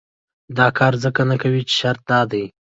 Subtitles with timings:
[0.57, 2.43] دا کار ځکه نه کوي چې شرط دا دی.